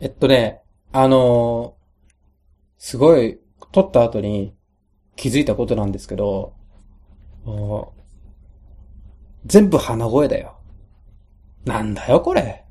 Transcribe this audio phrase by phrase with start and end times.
[0.00, 1.78] えっとね、あのー
[2.78, 3.40] すごい、
[3.72, 4.54] 撮った後に
[5.16, 6.54] 気づいたことなんですけど、
[9.44, 10.58] 全部鼻声だよ。
[11.64, 12.64] なんだよ、これ。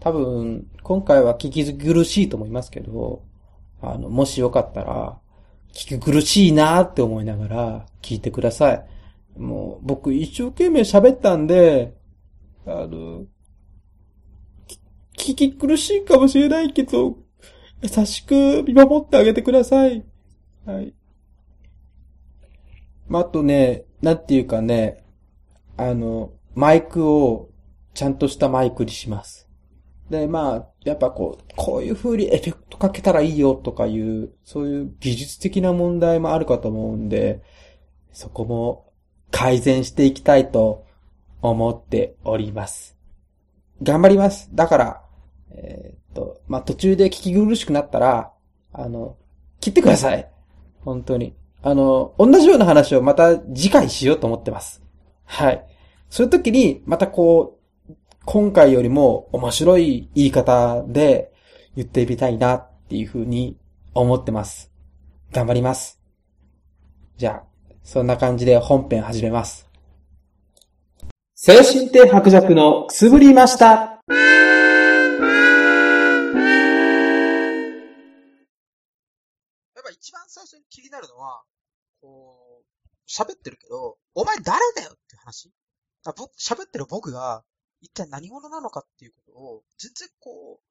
[0.00, 3.22] 多分、今回は聞き苦しいと思いますけど、
[3.82, 5.18] あの、もしよかったら、
[5.72, 8.86] 聞き苦しいなって思いながら聞いてください。
[9.36, 11.96] もう、僕一生懸命喋ったんで、
[12.66, 13.24] あの、
[15.18, 17.18] 聞き苦しいかもしれないけど、
[17.82, 20.04] 優しく見守ってあげてください。
[20.64, 20.94] はい。
[23.08, 25.04] まあ、あとね、なんていうかね、
[25.76, 27.50] あの、マイクを
[27.94, 29.48] ちゃんとしたマイクにします。
[30.10, 37.42] で、まあ、やっぱこう、こういう風にエフェクトかけたらいいよとかいう、そういう技術的な問題もあるかと思うんで、
[38.12, 38.92] そこも
[39.30, 40.86] 改善していきたいと
[41.42, 42.96] 思っております。
[43.82, 44.50] 頑張ります。
[44.54, 45.02] だから、
[45.62, 48.32] えっと、まあ、途中で聞き苦しくなったら、
[48.72, 49.16] あの、
[49.60, 50.30] 切ってください。
[50.80, 51.34] 本当に。
[51.62, 54.82] あの、同じような話をまた次回しようと思ってます。
[55.24, 55.64] はい。
[56.10, 61.32] そういう時に、またこう、今回よりも面白い言い方で
[61.76, 63.56] 言ってみたいなっていうふうに
[63.94, 64.70] 思ってます。
[65.32, 66.00] 頑張ります。
[67.16, 69.68] じゃあ、そんな感じで本編始めます。
[71.34, 74.00] 精神的白弱のくすぶりました。
[80.08, 81.42] 一番最初に気になるのは、
[82.00, 85.52] こう、喋ってるけど、お前誰だよっていう話。
[86.06, 87.44] あ僕、喋ってる僕が、
[87.82, 90.64] 一体何者なのかっていうことを、全然こう、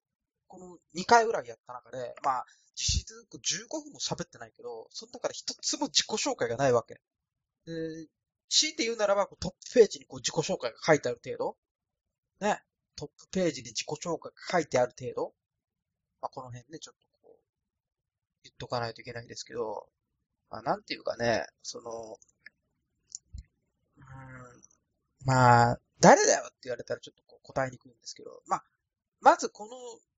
[0.47, 6.95] この2回ぐらいやった中で、まあ、実質15分も喋ってないけど、その中で一つも自己紹介がないわけ。
[7.66, 8.07] で、
[8.49, 11.57] 強いて言うならば、トップページにこう自己紹介が書いてある程度。
[12.39, 12.63] ね。
[12.95, 15.33] トップページに自己紹介が書いてある程度。
[16.22, 17.06] まあ、この辺ね、ちょっと、
[18.58, 19.88] とかないといけないですけど、
[20.50, 22.17] まあ、なんていうかね、その、
[23.97, 24.03] うん、
[25.25, 28.63] まあ、誰だよって言われたらちょっとこう答えにくいんですけど、まあ、
[29.22, 29.72] まずこの、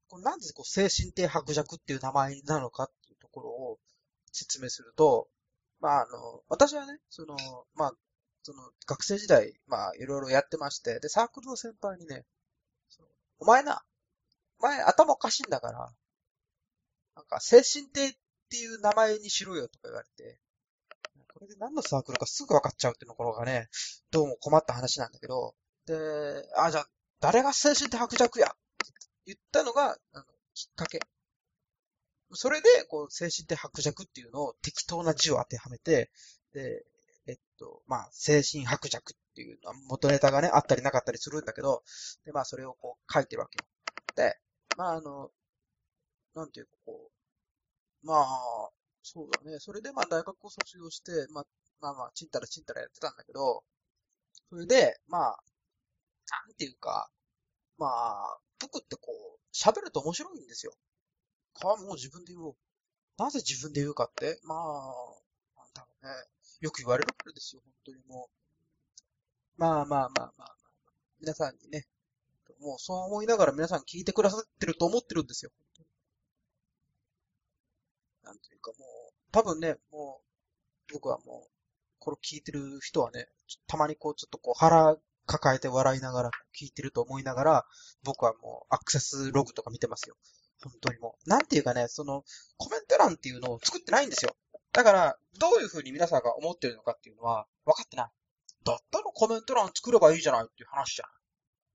[0.09, 3.79] このなんでこう精神的白弱っていう名前なのかっていうところを
[4.31, 5.27] 説明すると、
[5.79, 7.35] まあ、あの、私はね、その、
[7.75, 7.91] まあ、
[8.44, 12.25] その、学生時代、まあ、いろいろやってまして、で、サークルの先輩にね、
[13.39, 13.81] お前な、
[14.59, 15.94] お前頭おかしいんだから、
[17.16, 18.17] なんか、精神的
[18.49, 20.39] っていう名前にしろよとか言われて、
[21.31, 23.69] これで何のサークルかすぐ分かっちゃうっていうところがね、
[24.09, 25.53] どうも困った話なんだけど、
[25.85, 25.95] で、
[26.57, 26.89] あ、じゃあ、
[27.19, 28.47] 誰が精神的白弱や？
[28.47, 28.57] って
[29.27, 30.23] 言ったのが、あの、
[30.55, 30.99] きっかけ。
[32.33, 36.09] それで、こう、精神的白弱っていうのを適当な字を当てはめて、
[36.53, 36.83] で、
[37.27, 41.83] えっと、まあ、精神白弱っていうのは元ネタがね、あったりなかったりするんだけど、
[42.25, 43.65] で、まあ、それをこう書いてるわけよ。
[44.15, 44.38] で、
[44.77, 45.29] まあ、あの、
[46.35, 47.19] なんていうかこう、
[48.03, 48.69] まあ、
[49.03, 49.59] そうだね。
[49.59, 51.45] それでまあ大学を卒業して、まあ、
[51.81, 53.63] まあまあ、ちんたらちんたらやってたんだけど、
[54.49, 55.43] それで、まあ、
[56.47, 57.09] なんていうか、
[57.77, 60.73] まあ、僕ってこう、喋ると面白いんですよ。
[61.53, 62.55] か、もう自分で言おう。
[63.17, 64.59] なぜ自分で言うかって、まあ、
[65.57, 66.11] なんだろうね。
[66.61, 68.29] よく言われるからですよ、本当にも
[69.57, 69.59] う。
[69.59, 70.55] まあまあまあまあ。
[71.19, 71.85] 皆さんにね、
[72.61, 75.51] もうそう思いながら皆さん聞いてくださってると思ってるんですよ。
[75.57, 75.65] 本
[78.24, 80.22] なんていうかもう、多分ね、も
[80.90, 81.50] う、僕はもう、
[82.00, 83.28] これ聞いてる人はね、
[83.68, 87.66] たまにこうちょっとこう腹抱えて笑いながら聞いてると思いながら、
[88.03, 90.16] 僕はもうアクセスログとか見てますよ。
[90.63, 91.30] 本当にもう。
[91.30, 92.24] なんていうかね、その、
[92.57, 94.36] コメント欄っていうのを作ってないんですよ。
[94.74, 98.09] だから、どういう風に皆さんが思ってるのかっていうのは分かってない。
[98.66, 101.13] だったらコメント欄作ればいいじゃないっていう話じゃない。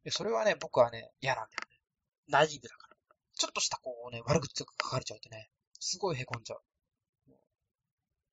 [0.05, 1.81] でそれはね、僕はね、嫌なんだよね。
[2.29, 2.97] ナイーブだから。
[3.37, 5.51] ちょっとしたこうね、悪口とか書かれちゃうとね、
[5.85, 6.63] すごい凹んじゃう。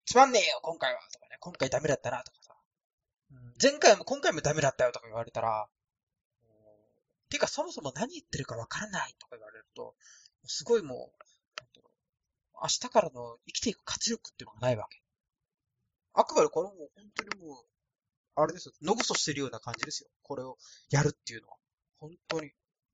[0.05, 2.55] つまんねえよ、今回はとかね、今回ダメだったなとかさ。
[3.31, 5.67] うん前回も今回もダメだったよとか言われたら、
[6.43, 6.49] うん
[7.29, 9.95] てかそもそも何言ってるかわからないとか言われると、
[10.45, 11.07] すごいもう、なん
[11.75, 11.91] だろ
[12.55, 15.01] う明日からの生きていく活力っていうのがないわけ。
[16.13, 17.65] あくまでこれもう本当にもう、
[18.35, 20.09] あれですよ、のぐそしてるような感じですよ。
[20.23, 20.57] これを
[20.89, 21.57] やるっていうのは。
[21.99, 22.51] 本当に。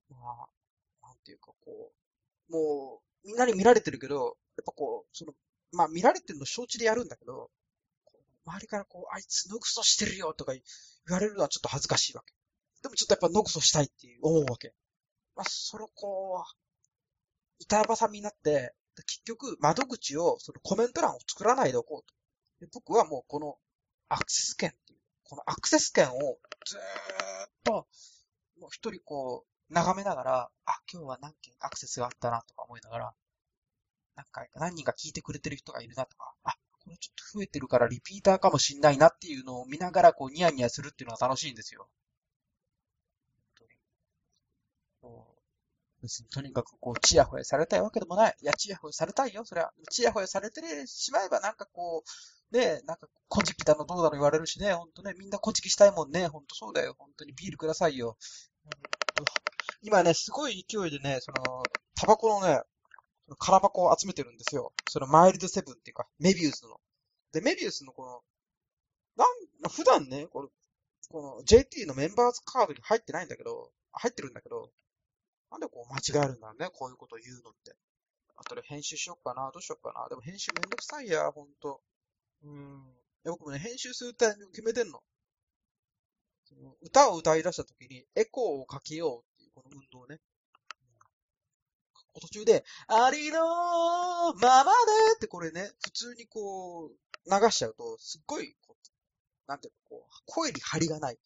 [0.09, 1.93] まあ、なんていうかこ
[2.49, 4.37] う、もう、みんなに見られてるけど、
[4.67, 5.33] ぱこう、その、
[5.71, 7.49] まあ見られてるの承知でやるんだけど、
[8.45, 10.61] 周りからこう、あいつのぐそしてるよとか言
[11.09, 12.33] われるのはちょっと恥ずかしいわけ。
[12.81, 14.73] でもちょっとやっぱのぐそしたいっていう思うわけ。
[15.35, 16.57] まあ、それをこう、
[17.59, 22.15] 板挟みになって、結局窓口を、そのコメント欄を作らないでおこうと。
[22.59, 23.57] で僕はもうこの
[24.09, 27.87] アクセス権っていう、このアクセス権をずーっと、
[28.59, 33.13] もう一人こう、眺めながら、あ、今日は何件アクセスがあったなとか思いながら、
[34.17, 41.87] なんか何人か聞いてくれてる人がいるなとか、あ、これちょっと増えてるからリピーターかもしんないなっていうのを見ながらこうニヤニヤするっていうのが楽しいんですよ。
[46.01, 48.35] 別にとにかくこう、チヤホヤされたいわけでもない。
[48.41, 49.73] いや、チヤホヤされたいよ、それは。
[49.89, 52.03] チヤホヤされてしまえばなんかこ
[52.51, 58.17] う、ね、なんか、こじきだのどうだの言われるしね、ほんとね、みんなこじきしたいもんね、ほんとそうだよ、ほんとにビールくださいよ。
[59.81, 61.63] 今ね、すごい勢いでね、その、
[61.95, 62.61] タバコのね、
[63.35, 64.73] 空箱を集めてるんですよ。
[64.89, 66.79] そのマイルドセブンっていうか、メビウスの。
[67.33, 68.21] で、メビウスのこの、
[69.15, 69.25] な
[69.67, 70.47] ん、普段ね、これ、
[71.09, 74.71] この JT のメンバーズカードに入ってないんだけど、入ってるんだけど、
[75.51, 77.75] なんでこう間違えるんだろうね、こういうことを言うのって。
[78.35, 80.07] あとで編集しよっかな、どうしよっかな。
[80.09, 81.81] でも編集めんどくさいや、ほんと。
[82.43, 82.83] うん。
[83.23, 85.01] 僕もね、編集するタイミング決めてんの。
[86.43, 90.19] その歌を歌い出した時にエコーをかけようっていうこの運動ね。
[92.21, 94.71] 途中で、ありのままで
[95.15, 96.91] ってこれね、普通にこう、
[97.29, 98.87] 流しちゃうと、すっごい、こう、
[99.47, 101.19] なんていうの、こう、声に張りがない。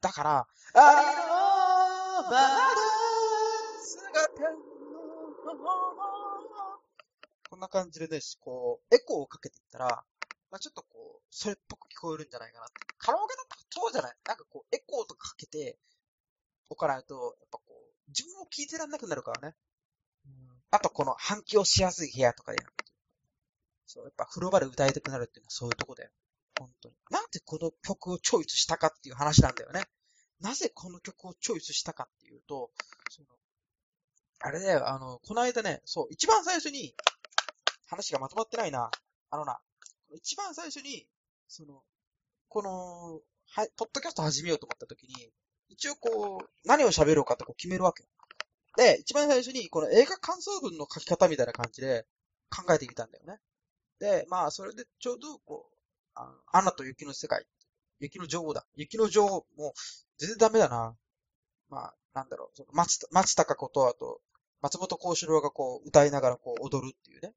[0.00, 1.32] だから、ありの
[2.22, 2.96] ままで
[7.48, 10.04] こんな感じでね、こう、エコーをかけていったら、
[10.50, 12.74] まあ、ちょっとこう、それっぽく聞こえるんじゃないかなって。
[12.98, 15.78] カラオケだったらそうじゃないなんかこう、エコーとかかけて、
[16.68, 19.56] おかないと、やっぱこう、自分を聞いてらんなくなるからね。
[20.70, 22.72] あとこの反響しやすい部屋とかでやる。
[23.86, 26.10] そう、やっぱ風呂場で歌いたくなるっていうのはそういうとこだよ。
[26.58, 26.94] 本当に。
[27.10, 29.84] なんでこの曲をチョイスしたかっていう話なんだよね。
[30.40, 32.70] なぜこの曲をチョイスしたかっていうと、
[33.10, 33.28] その
[34.40, 36.94] あれだよ、あの、この間ね、そう、一番最初に、
[37.86, 38.90] 話がまとまってないな。
[39.30, 39.58] あのな、
[40.14, 41.06] 一番最初に、
[41.48, 41.82] その、
[42.48, 45.32] この、はい、ポッドキャスト始めようと思った時に、
[45.68, 48.08] 一応こう、何を喋ろうかってこう決めるわけよ。
[48.76, 52.06] で、一番最初に、この映画感想文の書き方みたいな感じで
[52.50, 53.38] 考えてみたんだよね。
[53.98, 55.76] で、まあ、それでちょうど、こう、
[56.14, 57.46] あアナと雪の世界。
[57.98, 58.66] 雪の女王だ。
[58.74, 59.74] 雪の女王、も、
[60.18, 60.94] 全然ダメだな。
[61.68, 64.20] まあ、なんだろう、その松、松高子と、あと、
[64.60, 67.32] 松本幸四郎がこう、歌いながらこう、踊るっていうね。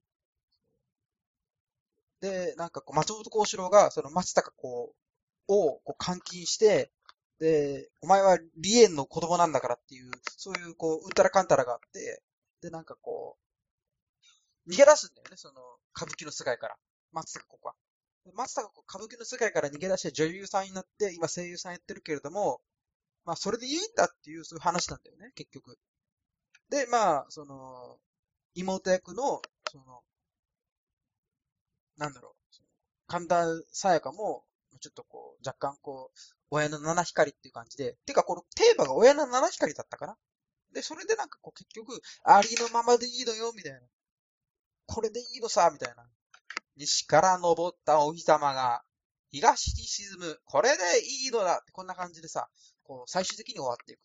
[2.21, 4.93] で、なんかこう、松本幸四郎が、その松高子
[5.47, 6.91] をこう監禁して、
[7.39, 12.21] で、お前はリエンの子供なんだからっていう、そういうこう、うんたらかんたらがあって、
[12.61, 13.37] で、なんかこ
[14.67, 15.61] う、逃げ出すんだよね、その、
[15.95, 16.75] 歌舞伎の世界から。
[17.11, 17.75] 松高子は。
[18.33, 22.61] 松高子歌舞伎の世界から逃げ出して女優さんになって、今声優さんやってるけれども、
[23.25, 25.77] まあ、それでいいんだっていう、そういう話なんだよね、結局。
[26.69, 27.99] で、まあ、その、
[28.55, 29.41] 妹役の、
[29.71, 30.03] その、
[31.97, 32.57] なんだろう、
[33.07, 34.43] 神田沙也加も、
[34.79, 36.19] ちょっとこう、若干こう、
[36.51, 40.17] 親の七光っていう感じで、てかこのテーマが親の七光だったかな
[40.73, 43.79] で、それでなんかこう結局、ありのままでいいのよ、みたいな。
[44.85, 46.07] これでいいのさ、みたいな。
[46.77, 48.83] 西から昇ったお日様が、
[49.31, 50.39] 東に沈む。
[50.45, 52.49] これでいいのだって、こんな感じでさ、
[52.83, 53.99] こう、最終的に終わっていく。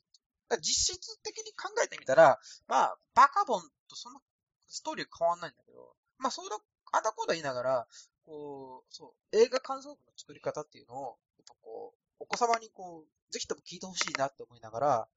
[0.61, 4.21] 実質的に考えてみたら、まあ、バカボンとそんな
[4.67, 6.59] ストーリー変わんないんだけど、まあ、そうだ、
[6.93, 7.89] あんだこうだ言いながら、
[8.27, 15.09] こう、そう、映画感想文の作り方っていうのを、やっぱこう、お子様にこう、ぜひとも聞いてほしいなって思いながら、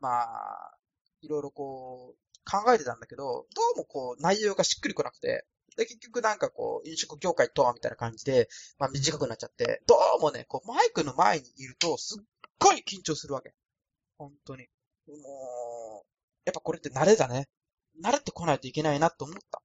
[0.00, 0.78] まあ、
[1.20, 8.48] いろいろこう、考えてたんだけど、どうもこう、内容がしっくりこなくて、で、結局なんかこう、飲食業界とはみたいな感じで、
[8.78, 12.24] まあ短くなっちゃって、どうもね、こう、マイクの前にいると、すっ
[12.58, 13.54] ごい緊張するわけ。
[14.18, 14.66] 本当に。
[15.08, 16.06] もう、
[16.44, 17.48] やっぱこれって慣れだね。
[18.02, 19.62] 慣れてこないといけないなと思った。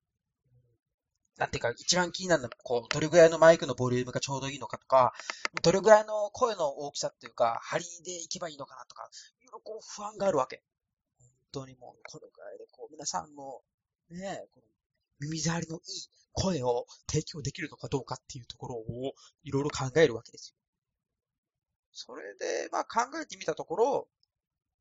[1.37, 5.13] なんていうか、一番気になるのは、こう、どれぐらいのマイクのボリュームがちょうどいいのかとか、
[5.61, 9.07] どれぐらいの声の大きさっていうか、張りでいけばいいのかなとか、
[9.39, 10.63] いろいろこう不安があるわけ。
[11.19, 13.61] 本当にもう、これぐらいで、こう、皆さんの、
[14.09, 14.67] ね、この
[15.19, 15.81] 耳障りのいい
[16.33, 19.13] 声を提供できるのかどうかっていうところを、
[19.43, 20.55] いろいろ考えるわけですよ。
[21.91, 24.07] それで、まあ考えてみたところ、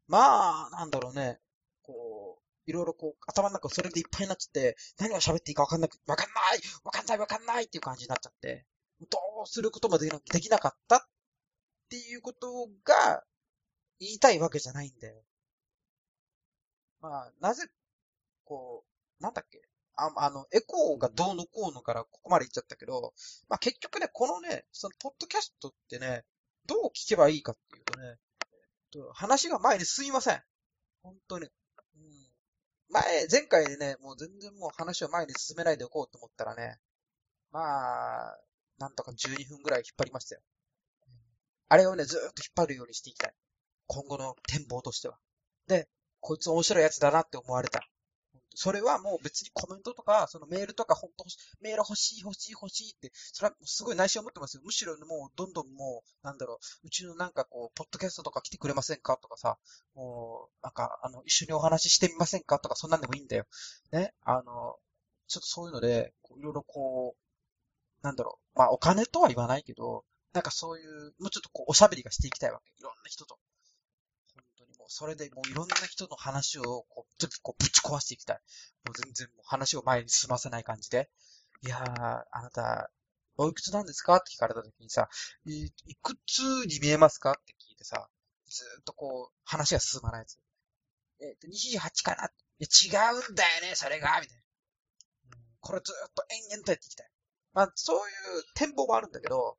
[0.08, 1.40] まあ、なんだろうね、
[1.82, 2.25] こう、
[2.66, 8.66] いろいろこう、頭の中それでいっぱいになっちゃって、何を喋っていいかわかんなく、わかんないわかんないわかんないっていう感じになっちゃって、
[9.10, 10.08] どうすることもで
[10.40, 11.00] きなかったっ
[11.90, 13.24] ていうことが
[14.00, 15.22] 言いたいわけじゃないんだよ。
[17.00, 17.68] まあ、なぜ、
[18.44, 18.84] こ
[19.20, 19.62] う、なんだっけ
[19.96, 23.14] ああの、エコーがどうのこうのからここまで言っちゃったけど、
[23.48, 26.24] まあ結局ね、このね、その、ポッドキャストってね、
[26.66, 28.18] どう聞けばいいかっていうとね、
[28.92, 30.42] と、話が前に進みません。
[31.02, 31.48] 本当に。
[32.88, 36.78] 前、前回でね、もう全然もう話を前に進めないでおこうと思ったらね、
[37.50, 38.38] まあ、
[38.78, 40.42] なんとか12分ぐらい引っ張りましたよ。
[41.68, 43.34] あれをね、ずーっと引っ張るようにしていきたい。
[43.86, 45.18] 今後の展望としては。
[45.66, 45.88] で、
[46.20, 47.88] こいつ面白いやつだなって思われた。
[48.56, 51.24] それはもう別にコメントとか、そのメールとか、本当
[51.60, 54.62] メール欲しい欲しい欲しいって、それはすごい内心思ってますよ。
[54.64, 59.58] むしろもうどんどんもう、なんだろう、うちのなんかこう、ポッドキャストとか来てくれませんかとかさ、
[59.94, 63.44] もう、なんか、あの、一緒にお話ししてみませんかとか、そんなんでもいいんだよ。
[63.92, 64.78] ね、あの、
[65.28, 72.70] ちょっとそういうので、いろいろこう、なんだろう、まあお金とは言わないけど、なんかそういう、もうちょっとこう、おしゃべりがしていきたいわけ。
[72.78, 73.38] いろんな人と。
[74.88, 78.36] それでもういろんな人の話をこう、ちょっとこうぶち壊していきたい。
[78.84, 81.10] もう全然もう話を前に進ませない感じで。
[81.62, 81.82] いやー、
[82.30, 82.90] あなた、
[83.38, 84.16] おいくつなんですか？
[84.16, 85.08] って聞かれた時にさ、
[85.44, 87.32] いいくつに見えますか？
[87.32, 88.08] って聞いてさ、
[88.48, 90.38] ずーっとこう、話が進まないやつ。
[91.20, 94.42] えっ、と、28かないや、違うんだよね、それがみたいな。
[95.60, 97.10] これずーっと延々とやっていきたい。
[97.52, 99.58] まあ、そういう展望もあるんだけど、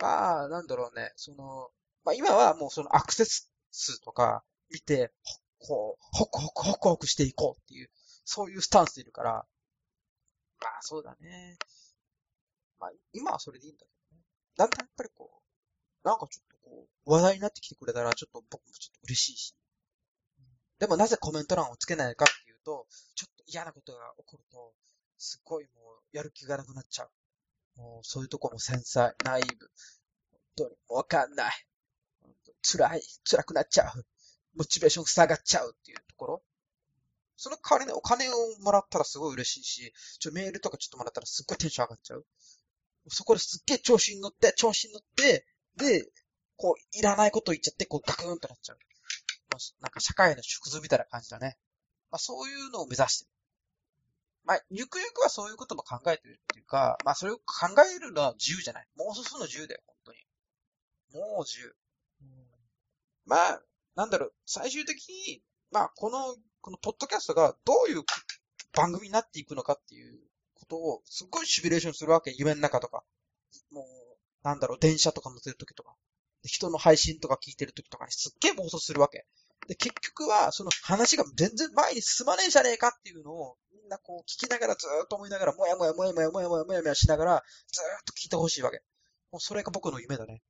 [0.00, 1.70] まあ、なんだろうね、その、
[2.04, 5.12] まあ今はもうそのアクセス数とか、見て、
[5.58, 7.90] こう、ホクホクホクホクしていこうっていう、
[8.24, 9.32] そういうスタンスでいるから、
[10.60, 11.58] まあそうだね。
[12.78, 14.22] まあ今はそれでいいんだけどね。
[14.56, 15.30] だんだんやっぱりこ
[16.04, 19.54] う、なんかちょっとこう、話題になってきてくれたらちょっと僕もちょっと嬉しいし。
[20.78, 24.72] でもなぜコメント欄をつけないかっていうと、ちょっと嫌なことが起こると、
[25.16, 25.70] すっごいも
[26.12, 27.10] うやる気がなくなっちゃう。
[27.78, 29.70] もうそういうとこも繊細、ナイーブ。
[30.30, 31.66] 本当にわかんない。
[32.62, 34.06] 辛い、辛くなっちゃう。
[34.58, 36.42] モチベーション下がっちゃうっていうところ。
[37.36, 42.26] その代わりね、お金をもらったらすごい嬉しいし、ちょ、メールとかちょっともらったらすっごいテンション上がっちゃう。
[43.08, 45.46] そこですっげえ調子に乗って、調子に乗って、
[45.76, 46.10] で、
[46.56, 48.78] こう、いらないこと言っちゃって、こう、ガクーンとなっちゃう。
[49.50, 51.56] まあ、なんか社会の縮図みたいな感じだね。
[52.10, 53.30] まあ、そういうのを目指してる。
[54.44, 58.86] まあ、ゆくゆくはそういうことも考えてるっていうか、まあ、それを考えるのは自由じゃない。
[58.98, 60.18] 妄想するの自由だよ、本当に。
[61.12, 61.74] もう自由。
[63.26, 63.62] まあ、
[63.98, 68.04] なんだろう、最終的に、まあ、この、このポッドキャストがどういう
[68.72, 70.20] 番組になっていくのかっていう
[70.54, 72.32] ことを、すっごいシミュレーションするわけ。
[72.38, 73.02] 夢の中とか。
[73.72, 73.84] もう、
[74.44, 75.96] なんだろう、電車とか乗ってる時とか。
[76.44, 79.26] 人の配信とか聞いてる時とかにすっげえ妄想するわけ。
[79.66, 88.80] で、結局は、その話が全然前に進まねえじゃねえかっていうのを、みんなこう聞きながらずーっと思いながら、もやもやもやもやもやもやもやもやしながら、ずーっと聞いてほしいわけ。
[89.32, 90.40] もうそれが僕の夢だね。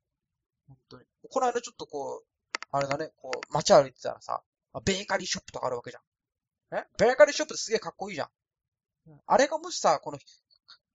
[0.68, 1.04] 本当に。
[1.30, 2.27] この間ちょっとこう、
[2.70, 4.42] あれだね、こう、街歩いてたらさ、
[4.84, 6.78] ベーカリーショップとかあるわけじゃん。
[6.78, 6.84] え？
[6.98, 8.28] ベーカリーショップってすげえかっこいいじゃん。
[9.26, 10.18] あれがもしさ、この、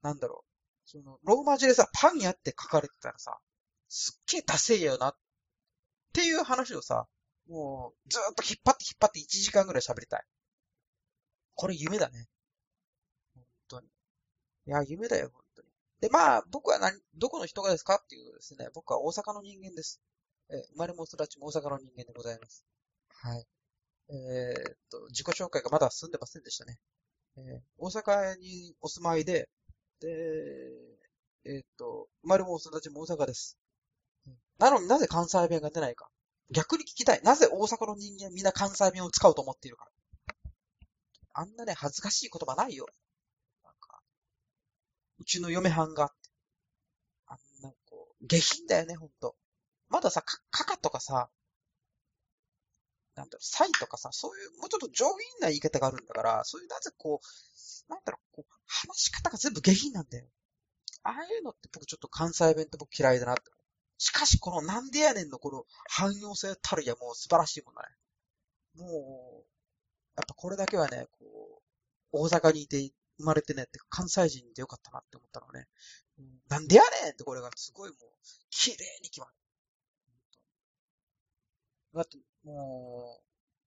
[0.03, 3.39] なんだろう、その、ローマ字でさ、パン屋って書かれてたらさ、
[3.89, 5.18] すっげえダセえよな、っ
[6.13, 7.08] ていう話をさ、
[7.50, 10.24] もう、ずーっと引っ張って引っ張って1時間ぐらい喋りたい。
[11.56, 12.27] これ夢だね。
[13.36, 13.88] 本当に。
[13.88, 13.89] い
[14.70, 15.68] や、夢だよ、本当に。
[16.01, 20.01] で、まあ、僕は何、どこの人がですかっていうとですね、僕は大阪の人間です。
[20.53, 22.63] え生まれも育ちも大阪の人間でございます。
[23.10, 23.45] はい。
[24.10, 26.77] えー、っと、自己紹介がまだ済んでませんでしたね。
[27.38, 29.50] えー、大阪にお住まいで、
[30.00, 30.10] で、
[31.45, 33.57] えー、っと、生まれも育ちも大阪です。
[34.60, 36.07] なのになぜ関西弁が出ないか。
[36.51, 37.22] 逆に聞きたい。
[37.24, 39.89] なぜ大阪の人間みんな関西弁を使うと思っているか。
[41.33, 42.86] あんなね、恥ずかしい言葉ないよ。
[43.63, 44.01] なんか、
[45.19, 46.13] うちの嫁はんが、
[47.25, 49.36] あんな、こう、下品だよね、ほんと。
[49.93, 51.29] まださ、か、かかとかさ、
[53.15, 60.25] なんだろう、サイとかさ、そういう、もうちょっと上品な言い方があるんだから、そういう、なぜこう、なんだろう、こう、話し方が全部下品なんだよ。
[61.03, 63.43] ああいうのって僕ちょっと関西弁って僕嫌いだなって。
[64.00, 67.89] しかし、このなんでやねんのこの汎用性たるやもう素晴らしいもんだね。
[68.73, 69.45] もう、
[70.15, 71.62] やっぱこれだけはね、こ
[72.13, 72.81] う、大阪にいて
[73.19, 75.67] 生まれてねって関西人でよかったなって思ったのね。
[76.50, 78.00] なんでやねんってこれがすごいもう、
[78.50, 79.33] 綺麗に決まる。
[81.93, 83.23] だって、もう、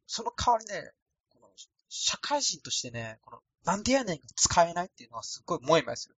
[0.07, 0.91] その代わりね、
[1.31, 1.49] この、
[1.89, 6.17] 社会人としてね、この、なんでやねんが使えないっていうのはすっごいもやもやする。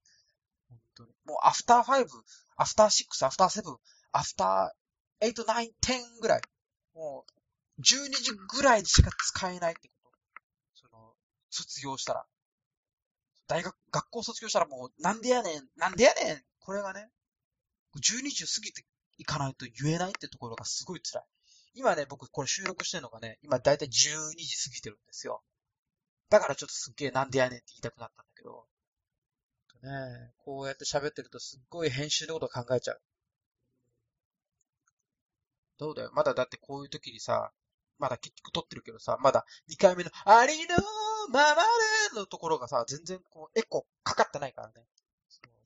[0.68, 1.10] 本当に。
[1.24, 2.06] もう、アフター5、
[2.56, 3.76] アフター6、アフター7、
[4.12, 6.42] アフター8、9、10ぐらい。
[6.94, 7.24] も
[7.78, 10.18] う、12時ぐらいしか使えないってこと。
[10.74, 11.14] その、
[11.50, 12.26] 卒業したら。
[13.46, 17.10] 大学、学校卒業したらもう、なんでやねん、なんでやねん、これがね、
[17.96, 18.84] 12時過ぎて
[19.16, 21.24] いかないと言えないってところがすごい辛い。
[21.78, 25.42] 今ね、僕これ収録してるのがね、今だいたい12時過ぎてるんですよ。
[26.28, 28.66] だからちょっとすっげえなんでやねんって言いたくなったんだけど。
[29.84, 33.00] ね、こうやって喋ってるとすっごい編集のこと考えちゃう。
[35.78, 36.10] どうだよ。
[36.14, 37.52] まだだってこういう時にさ、
[38.00, 40.74] まだ結局撮ってるけどさ、まだ2回目のありの
[41.30, 41.62] まま
[42.12, 44.84] でのところがさ、全然こうエコーかかってないからね。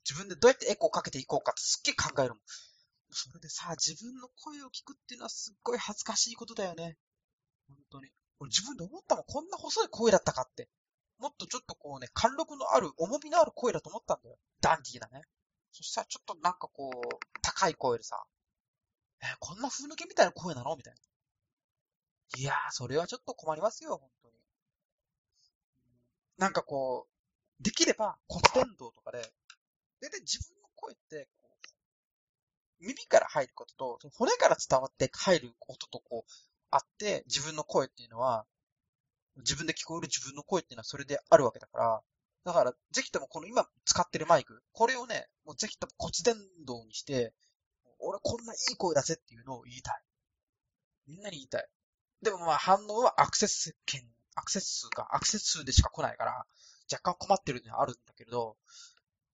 [0.07, 2.39] 自分でどうやってエコーかけていこうかってすっげえ考えるもん。
[3.13, 6.97] それでさ、自分の声を聞くっていうのはすっごい恥ずかしいことだよね。
[7.67, 8.09] 本当に。
[8.39, 10.69] 俺自分で思ったもん、こんな細い声だったかって。
[11.19, 14.37] もっとちょっとこうね、貫禄のある、重みのある声だと思ったんだよ。
[14.61, 15.25] ダンディーなね。
[15.71, 16.99] そしたらちょっとなんかこう、
[17.41, 18.21] 高い声でさ、
[19.21, 20.75] えこんな風抜けみたいな声なの？
[20.75, 20.99] みたいな。
[22.39, 24.35] いやー、それはちょっと困りますよ、本当に。
[26.37, 29.19] なんかこう、できれば骨伝導とかで、
[30.01, 31.29] 大体自分の声って、
[32.83, 36.31] 耳から入ることと、骨から伝わって入る音とこう、
[36.69, 38.45] あって、自分の声っていうのは、
[39.37, 42.01] 自分で聞こえる自分の声っていうのはそれであるわけだから、
[42.45, 46.35] だから、ぜひともこの今使ってるマイク、これをね、もうぜひとも骨伝
[46.67, 47.33] 導にして、
[47.99, 50.01] 俺こんないい声出せっていうのを言いたい。
[51.07, 51.67] みんなに言いたい。
[52.21, 54.03] でもまあ反応はアクセス権、
[54.35, 56.45] アクセス数か、アクセス数でしか来ないから、
[56.91, 58.57] 若干困ってるのはあるんだけれど、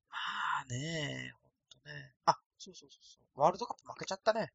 [0.10, 0.18] ま
[0.62, 1.52] あね、ほん
[1.82, 2.14] とね。
[2.26, 3.42] あ、そうそうそうそう。
[3.42, 4.52] ワールドカップ負けちゃったね。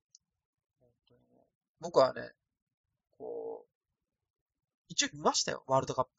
[0.79, 1.45] 本当にもう
[1.81, 2.33] 僕はね、
[3.19, 3.69] こう、
[4.89, 6.11] 一応見ましたよ、ワールドカップ。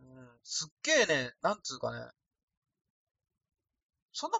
[0.00, 2.10] うん、すっげえね、なんつうかね、
[4.12, 4.38] そんな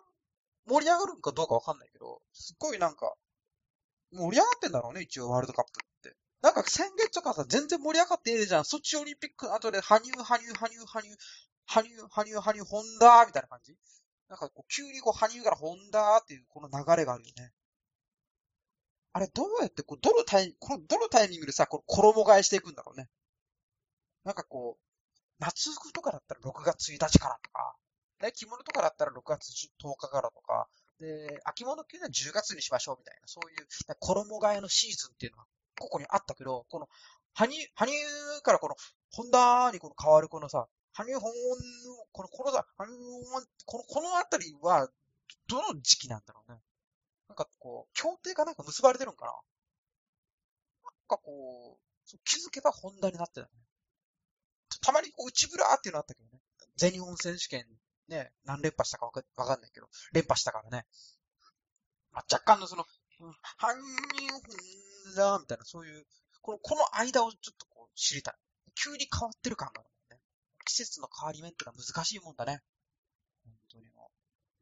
[0.67, 3.15] 盛り上がるんかどうかわかんないけど、すっごいなんか、
[4.13, 6.17] 盛り上がってんだろうね、一応ワールドカップって。
[6.43, 8.65] なんか先月とかさ、全然盛り上がってねえじゃん。
[8.65, 11.17] ソチオリンピックの後で、羽生、羽生、羽生、羽生、
[11.67, 13.75] 羽生、羽生、羽生、ホンダーみたいな感じ
[14.31, 17.53] なんかこう、急にこう、羽生からホンダーっていうこの流れがあるよね。
[19.13, 23.09] あれ、どうやって、こう、どのタイ、この、どのタイミングでさ、こう、衣替えしていくんだろうね。
[24.23, 27.75] なんかこう、夏服とかだったら6月1日からとか、
[28.21, 29.51] ね、着物とかだったら6月
[29.83, 30.69] 10日からとか、
[31.01, 33.67] で、秋物っていうのは10月にしましょうみたいな、そういう
[33.99, 35.47] 衣替えのシーズンっていうのは、
[35.81, 36.89] ここにあったけど、この、
[37.35, 38.77] 羽生、羽生からこの、
[39.11, 41.33] ホンダにこの変わるこのさ、羽生本、
[42.13, 42.97] この、このさ、羽生
[43.31, 44.89] 本、この、このあたりは、
[45.47, 46.59] どの時期なんだろうね。
[47.29, 53.49] なんかこう、協定かなんか結ばれてるんかななんかこう、う気づけばホンダになってたね。
[54.81, 56.41] たまにこう内ブラーっていうのあったけどね。
[56.77, 57.67] 全日本選手権
[58.11, 60.85] ね、何連覇したかわかわかんないけど、連覇したからね。
[62.13, 62.85] まあ、若干のその、
[63.21, 64.41] うん羽生本
[65.15, 66.05] 田みたいな、そういう、
[66.43, 68.35] この、この間をちょっとこう知りたい。
[68.75, 69.91] 急に変わってる感がある。
[70.71, 72.61] 季節の変わり目ってのは難しいもんだね。
[73.45, 74.11] 本当にも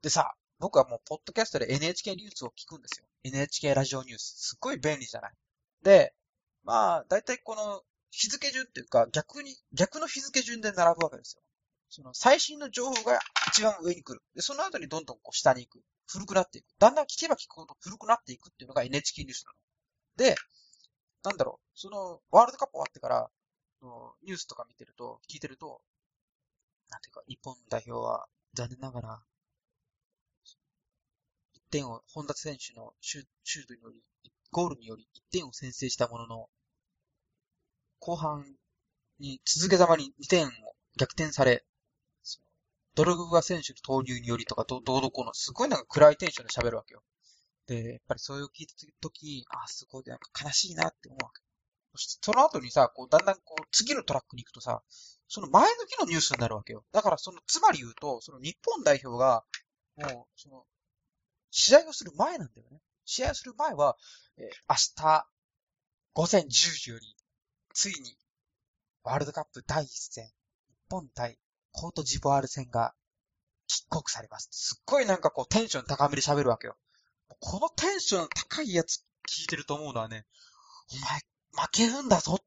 [0.00, 0.02] う。
[0.02, 3.06] でさ、僕はもう、ポッドキャストで NHK ニュースを聞くんですよ。
[3.24, 4.34] NHK ラジオニュース。
[4.38, 5.32] すっごい便利じゃない。
[5.82, 6.14] で、
[6.64, 11.42] まあ、だいたいこの、日付順っていうか、逆に、逆の日付順で並ぶわけですよ。
[11.90, 14.22] その、最新の情報が一番上に来る。
[14.34, 15.84] で、その後にどんどんこう下に行く。
[16.06, 16.66] 古くなっていく。
[16.78, 19.56] だんだん聞けば聞くほど古くなっていくっていうのが NHK ニュースなの。
[20.16, 20.36] で、
[21.22, 23.30] なんだろう、その、ワールドカップ終わってから、
[24.22, 25.80] ニュースとか見てると、聞いてると、
[26.90, 29.22] なんていうか、日本代表は残念ながら、
[31.54, 34.02] 1点を、本田選手のシュシュートにより、
[34.50, 36.48] ゴールにより1点を先制したものの、
[38.00, 38.44] 後半
[39.18, 40.50] に続けざまに2点を
[40.96, 41.64] 逆転され、
[42.94, 47.02] ドログバ選手の投入によりとか、どどうどこの、すごいなんか暗いテンションで喋るわけよ。
[47.66, 51.47] で、やっぱりそれを聞いたとき、あ、すごいなんか悲しいなって思うわけ。
[51.92, 54.82] そしてその後にさ、こう、だんだんこう、次のトラックに行くとさ、
[55.28, 56.84] その前の日のニュースになるわけよ。
[56.92, 59.44] だからその、つまり言うと、その日本代表が、
[59.96, 60.64] もう、その、
[61.50, 62.80] 試合をする前なんだよね。
[63.04, 63.96] 試合をする前は、
[64.36, 65.26] えー明日、
[66.14, 67.16] 午前10時より、
[67.74, 68.16] ついに、
[69.02, 70.32] ワールドカップ第一戦、日
[70.90, 71.38] 本対
[71.72, 72.94] コートジボワール戦が、
[73.66, 74.48] キックオフされます。
[74.50, 76.76] すっごいなんかこう、テンション高めで喋るわけよ。
[77.40, 80.26] このテンション高いやつ聞いてると思うのはね、
[80.90, 81.20] お前、
[81.52, 82.38] 負けるんだぞ。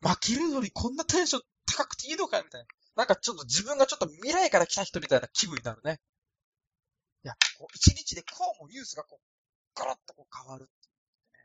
[0.00, 2.66] 負けるのにこんなテンション高くていいのかみたいな。
[2.96, 6.00] なんかちょっと自分がちょっと未来から来た人みたいな気分になるね。
[7.24, 10.94] いや、こう一日でこうもニュースがこう、ガラッとこう変わるっていう
[11.32, 11.38] ね。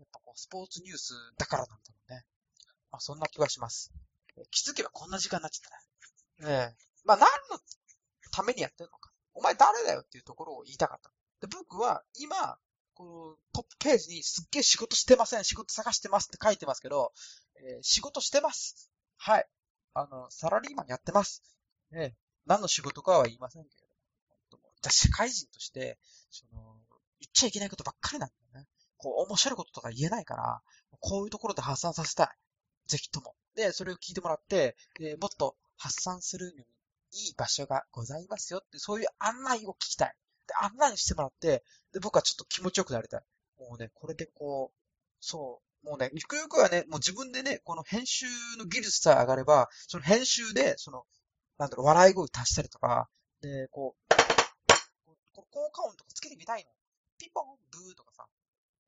[0.00, 2.24] やっぱこう、スポーツニュースだからなんだろうね。
[2.90, 3.92] まあ、そんな気はします。
[4.50, 6.50] 気づけばこんな時間になっちゃったね。
[6.50, 6.76] ねえ。
[7.04, 7.58] まあ、何の
[8.30, 9.12] ためにやってるのか。
[9.34, 11.10] お前誰だよっていうところを言いたかった。
[11.40, 12.58] で、僕は今、
[12.94, 17.12] このトップページにすっげえ仕事してません、仕事探してますって書いてますけど、
[17.56, 18.90] えー仕事してます。
[19.16, 19.46] はい。
[19.94, 21.42] あの、サラリーマンやってます。
[21.92, 22.14] ええ
[22.46, 23.92] 何の仕事かは言いませんけれども。
[24.28, 25.98] 本当もうじゃあ社会人として、
[26.30, 26.76] その、
[27.20, 28.68] 言っちゃいけないことばっかりなんだよね。
[28.96, 30.62] こう、面白いこととか言えないから、
[31.00, 32.28] こういうところで発散させたい。
[32.88, 33.34] ぜひとも。
[33.54, 36.64] で、それを聞いてもらって、でもっと発散するのに
[37.12, 40.14] いい場所がございますよって、そういう案内を聞きたい。
[40.52, 43.20] で、案内してもらって、で、僕はちょっと気持ちよくなりたい。
[43.58, 44.78] もうね、これでこう、
[45.20, 48.26] そう、もうね、ゆくゆくはね、もう自分でね、この編集
[48.58, 51.04] の技術さえ上がれば、その編集で、その、
[51.58, 53.08] なんだろう、笑い声足したりとか、
[53.40, 54.14] で、こう、
[55.34, 56.70] こう効果音とかつけてみたいの。
[57.18, 58.26] ピンポン、ブーとかさ。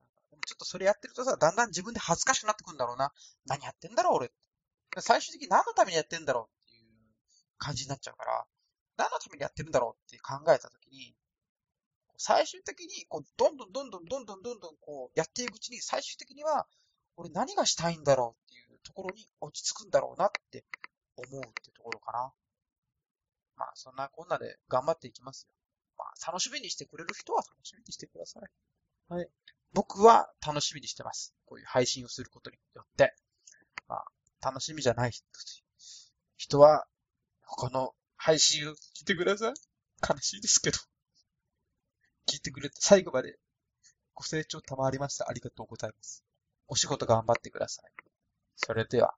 [0.03, 3.13] なんかでもちょっとそれやってるとさ、だんだん自分で恥ずかしくなってくるんだろうな。
[3.47, 4.33] 何やってんだろう、俺。
[4.99, 6.87] 最終的に何のためにやってんだろうっていう
[7.59, 8.45] 感じになっちゃうから、
[8.97, 11.15] 何のためにやってるんだろうって考えたときに、
[12.27, 16.67] 最終的に、こう、どんどんどんどんどんどんどんどんこう、やっていくうちに、最終的には、
[17.17, 20.65] 俺何がしたいんだろうっていうところに落ち着くんだろうなって
[21.17, 22.33] 思うってところかな。
[23.57, 25.51] まあ、そんなこんなで頑張っていきますよ。
[25.99, 28.43] まあ、楽しみにしてくれる人は楽しみにしてください。
[29.13, 29.29] はい。
[29.75, 31.35] 僕は楽しみにしてます。
[31.45, 33.15] こういう配信をすることによって。
[33.87, 34.05] まあ、
[34.41, 35.27] 楽しみじゃない人
[36.39, 36.87] 人は、
[37.43, 39.55] 他の配信を聞いてください。
[40.09, 40.79] 悲しいですけど。
[42.27, 43.37] 聞いてくれて最後まで
[44.15, 45.29] ご清聴賜りました。
[45.29, 46.25] ありがとうございます。
[46.69, 47.91] お仕事頑張ってください。
[48.57, 49.15] それでは。